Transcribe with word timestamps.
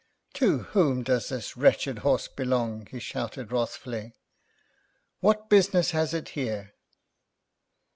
"To 0.33 0.63
whom 0.73 1.03
does 1.03 1.29
this 1.29 1.55
wretched 1.55 1.99
horse 1.99 2.27
belong?" 2.27 2.87
he 2.89 2.97
shouted 2.99 3.51
wrathfully. 3.51 4.15
"What 5.19 5.47
business 5.47 5.91
has 5.91 6.11
it 6.11 6.29
here?" 6.29 6.73